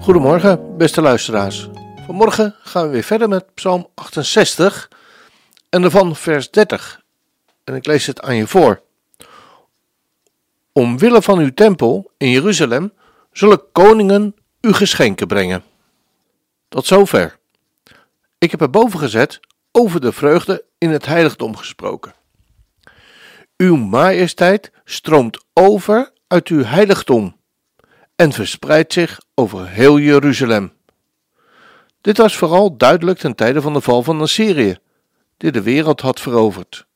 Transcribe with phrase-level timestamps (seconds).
[0.00, 1.68] Goedemorgen, beste luisteraars.
[2.06, 4.90] Vanmorgen gaan we weer verder met Psalm 68
[5.68, 7.02] en daarvan vers 30.
[7.64, 8.82] En ik lees het aan je voor.
[10.72, 12.92] Omwille van uw tempel in Jeruzalem
[13.32, 15.62] zullen koningen u geschenken brengen.
[16.68, 17.38] Tot zover.
[18.38, 19.40] Ik heb er boven gezet
[19.72, 22.14] over de vreugde in het heiligdom gesproken.
[23.56, 27.38] Uw majesteit stroomt over uit uw heiligdom
[28.20, 30.72] en verspreidt zich over heel Jeruzalem.
[32.00, 34.76] Dit was vooral duidelijk ten tijde van de val van Assyrië,
[35.36, 36.86] die de wereld had veroverd.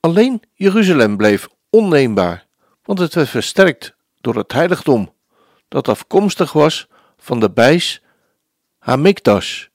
[0.00, 2.46] Alleen Jeruzalem bleef onneembaar,
[2.82, 5.12] want het werd versterkt door het heiligdom,
[5.68, 8.02] dat afkomstig was van de bijs
[8.78, 9.66] Hamikdash,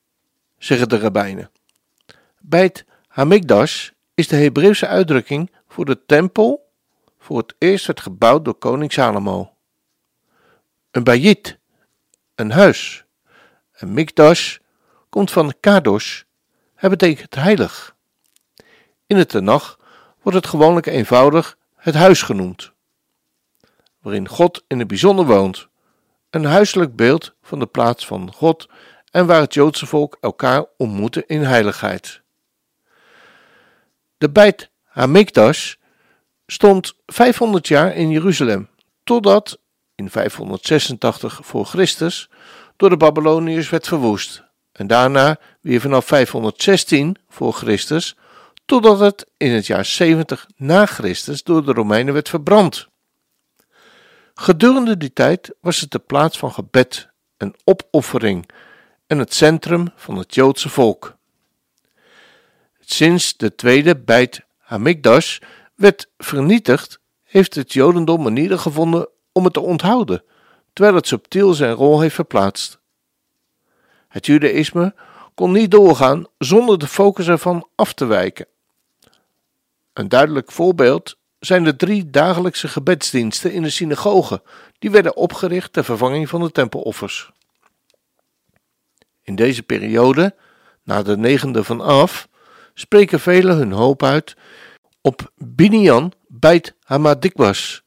[0.58, 1.52] zeggen de rabbijnen.
[2.40, 6.72] Bij het Hamikdash is de Hebreeuwse uitdrukking voor de tempel
[7.20, 9.53] voor het eerst werd gebouwd door koning Salomo.
[10.94, 11.58] Een bayit,
[12.36, 13.06] een huis.
[13.74, 14.58] Een mikdash
[15.10, 16.22] komt van kadosh,
[16.76, 17.96] het betekent heilig.
[19.08, 19.80] In het Tenach
[20.22, 22.72] wordt het gewoonlijk eenvoudig het huis genoemd,
[24.00, 25.68] waarin God in het bijzonder woont,
[26.30, 28.70] een huiselijk beeld van de plaats van God
[29.12, 32.22] en waar het Joodse volk elkaar ontmoette in heiligheid.
[34.18, 35.74] De Beit Hamikdash
[36.48, 38.70] stond 500 jaar in Jeruzalem,
[39.04, 39.62] totdat
[40.04, 42.30] in 586 voor Christus
[42.76, 48.16] door de Babyloniërs werd verwoest en daarna weer vanaf 516 voor Christus
[48.66, 52.88] totdat het in het jaar 70 na Christus door de Romeinen werd verbrand.
[54.34, 58.50] Gedurende die tijd was het de plaats van gebed en opoffering
[59.08, 61.16] en het centrum van het Joodse volk.
[62.80, 65.40] Sinds de tweede Beit Hamikdash
[65.76, 70.24] werd vernietigd, heeft het Jodendom manieren gevonden om het te onthouden,
[70.74, 72.80] terwijl het subtiel zijn rol heeft verplaatst.
[74.08, 74.96] Het Judaïsme
[75.36, 78.48] kon niet doorgaan zonder de focus ervan af te wijken.
[79.94, 84.42] Een duidelijk voorbeeld zijn de drie dagelijkse gebedsdiensten in de synagoge,
[84.80, 87.32] die werden opgericht ter vervanging van de tempeloffers.
[89.22, 90.36] In deze periode,
[90.84, 92.28] na de negende van Af,
[92.74, 94.36] spreken velen hun hoop uit
[95.02, 97.84] op Binian Beit Hamadikwas,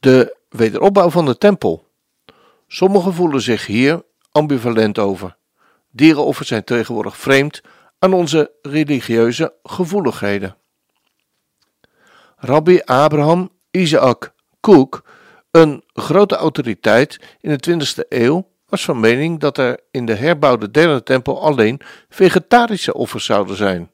[0.00, 1.88] de wederopbouw van de tempel.
[2.66, 5.36] Sommigen voelen zich hier ambivalent over.
[5.90, 7.60] Dierenoffers zijn tegenwoordig vreemd
[7.98, 10.56] aan onze religieuze gevoeligheden.
[12.36, 15.04] Rabbi Abraham Isaac Kook,
[15.50, 20.70] een grote autoriteit in de 20e eeuw, was van mening dat er in de herbouwde
[20.70, 23.90] derde tempel alleen vegetarische offers zouden zijn.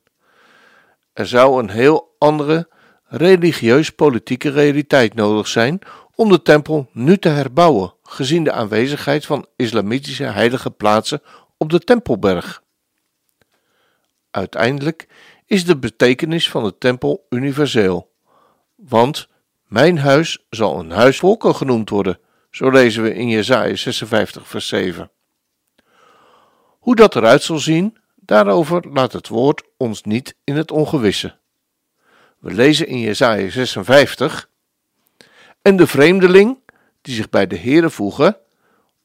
[1.12, 2.68] Er zou een heel andere
[3.04, 5.78] religieus-politieke realiteit nodig zijn
[6.20, 11.22] om de tempel nu te herbouwen, gezien de aanwezigheid van islamitische heilige plaatsen
[11.56, 12.62] op de Tempelberg.
[14.30, 15.08] Uiteindelijk
[15.46, 18.12] is de betekenis van de tempel universeel,
[18.74, 19.28] want
[19.66, 22.18] mijn huis zal een huis volken genoemd worden,
[22.50, 25.10] zo lezen we in Jesaja 56 vers 7.
[26.78, 31.38] Hoe dat eruit zal zien, daarover laat het woord ons niet in het ongewisse.
[32.38, 34.49] We lezen in Jesaja 56
[35.62, 36.58] en de vreemdeling
[37.02, 38.36] die zich bij de Heere voegen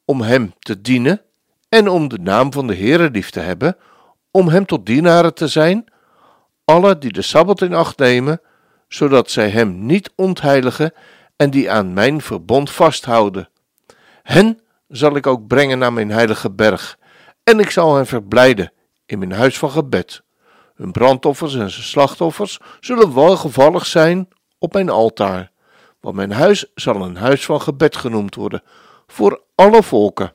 [0.06, 1.22] om hem te dienen
[1.70, 3.78] en om de naam van de Heere lief te hebben,
[4.32, 5.86] om hem tot dienaren te zijn,
[6.66, 8.42] alle die de Sabbat in acht nemen,
[8.88, 10.94] zodat zij hem niet ontheiligen
[11.36, 13.50] en die aan mijn verbond vasthouden.
[14.24, 16.98] Hen zal ik ook brengen naar mijn heilige berg,
[17.44, 18.72] en ik zal hen verblijden
[19.06, 20.24] in mijn huis van gebed.
[20.76, 24.28] Hun brandoffers en zijn slachtoffers zullen welgevallig zijn
[24.58, 25.52] op mijn altaar,
[26.06, 28.64] want mijn huis zal een huis van gebed genoemd worden
[29.08, 30.34] voor alle volken.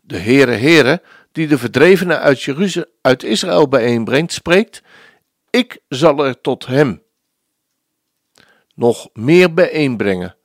[0.00, 1.02] De Heere Heere,
[1.32, 4.82] die de verdrevenen uit, Jeruzalem, uit Israël bijeenbrengt, spreekt:
[5.50, 7.02] Ik zal er tot hem
[8.74, 10.36] nog meer bijeenbrengen,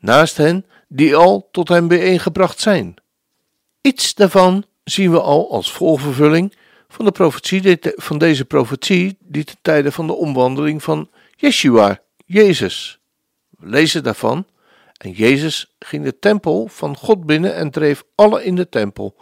[0.00, 2.94] naast hen die al tot hem bijeengebracht zijn.
[3.80, 6.56] Iets daarvan zien we al als volvervulling
[6.88, 13.00] van, de profetie, van deze profetie die ten tijde van de omwandeling van Yeshua, Jezus.
[13.50, 14.46] We lezen daarvan,
[14.94, 19.16] En Jezus ging de tempel van God binnen en dreef alle in de tempel,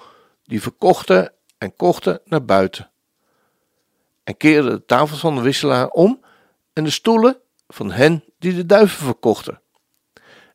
[0.45, 2.91] die verkochten en kochten naar buiten.
[4.25, 6.25] En keerde de tafels van de wisselaar om
[6.73, 9.61] en de stoelen van hen die de duiven verkochten.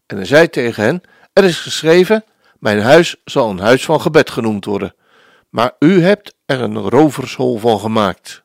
[0.05, 1.01] En hij zei tegen hen:
[1.33, 2.23] Er is geschreven:
[2.59, 4.95] Mijn huis zal een huis van gebed genoemd worden,
[5.49, 8.43] maar u hebt er een rovershol van gemaakt.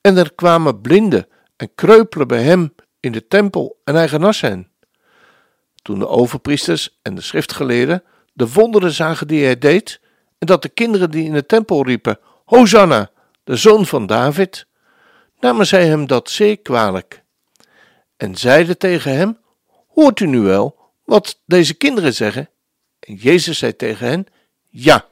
[0.00, 4.70] En er kwamen blinden en kreupelen bij hem in de tempel en hij genas hen.
[5.82, 8.02] Toen de overpriesters en de schriftgeleerden
[8.36, 10.00] de wonderen zagen die hij deed,
[10.38, 13.10] en dat de kinderen die in de tempel riepen: Hosanna,
[13.44, 14.66] de zoon van David,
[15.40, 17.22] namen zij hem dat zeer kwalijk.
[18.16, 19.38] En zeiden tegen hem:
[19.88, 22.50] Hoort u nu wel wat deze kinderen zeggen?
[23.00, 24.26] En Jezus zei tegen hen:
[24.68, 25.06] Ja.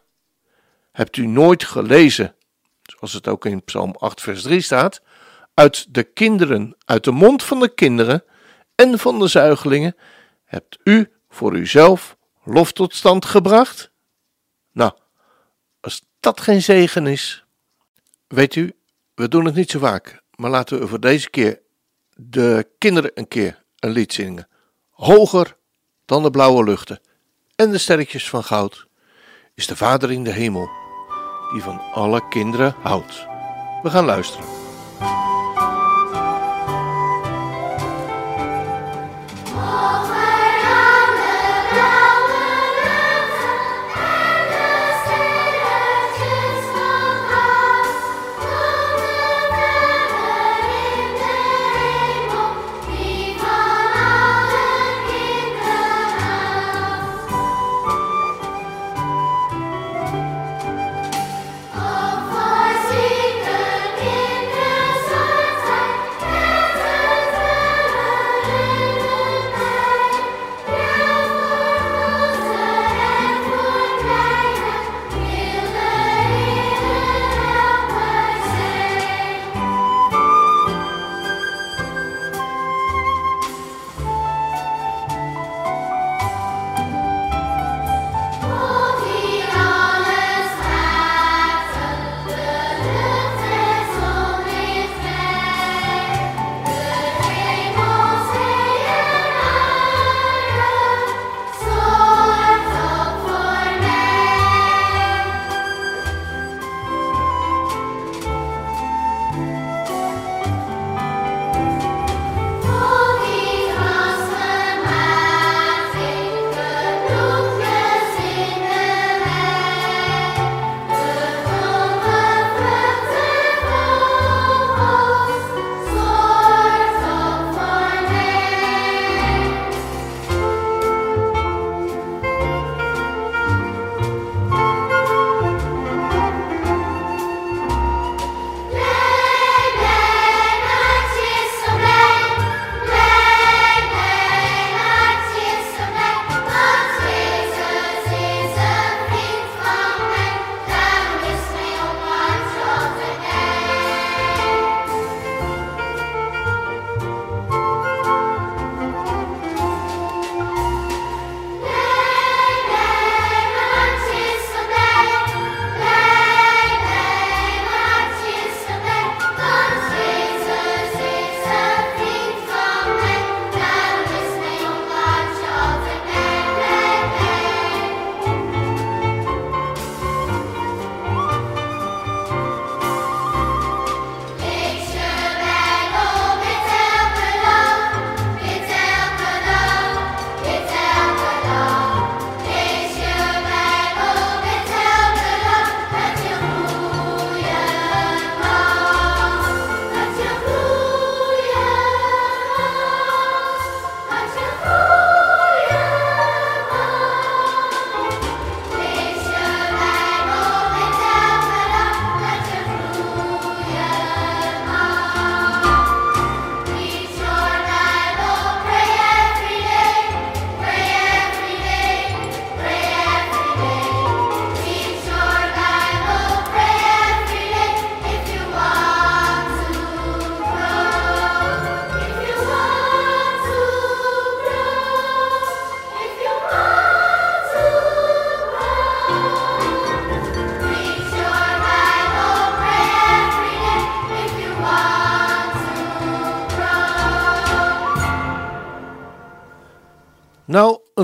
[0.92, 2.34] Hebt u nooit gelezen,
[2.82, 5.02] zoals het ook in Psalm 8, vers 3 staat,
[5.54, 8.24] uit de kinderen, uit de mond van de kinderen
[8.74, 9.96] en van de zuigelingen,
[10.44, 13.90] hebt u voor uzelf lof tot stand gebracht?
[14.72, 14.92] Nou,
[15.80, 17.44] als dat geen zegen is.
[18.26, 18.72] Weet u,
[19.14, 21.60] we doen het niet zo vaak, maar laten we voor deze keer
[22.14, 24.48] de kinderen een keer een lied zingen.
[24.90, 25.56] Hoger
[26.04, 27.00] dan de blauwe luchten
[27.56, 28.86] en de sterretjes van goud
[29.54, 30.68] is de Vader in de hemel,
[31.52, 33.26] die van alle kinderen houdt.
[33.82, 34.53] We gaan luisteren.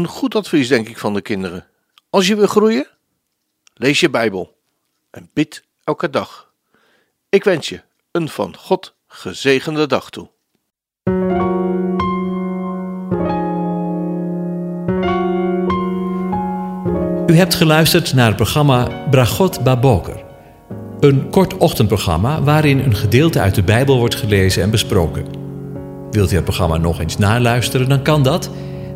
[0.01, 1.67] Een goed advies, denk ik, van de kinderen.
[2.11, 2.89] Als je wil groeien,
[3.75, 4.57] lees je Bijbel
[5.11, 6.53] en bid elke dag.
[7.29, 7.81] Ik wens je
[8.11, 10.31] een van God gezegende dag toe.
[17.27, 20.25] U hebt geluisterd naar het programma Bragot Baboker.
[21.01, 25.27] Een kort ochtendprogramma waarin een gedeelte uit de Bijbel wordt gelezen en besproken.
[26.11, 28.51] Wilt u het programma nog eens naluisteren, dan kan dat.